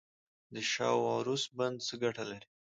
[0.53, 2.47] د شاه و عروس بند څه ګټه لري؟